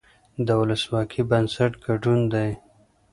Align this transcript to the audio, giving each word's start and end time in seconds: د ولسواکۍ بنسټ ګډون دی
د 0.45 0.47
ولسواکۍ 0.61 1.21
بنسټ 1.29 1.71
ګډون 1.85 2.19
دی 2.33 2.49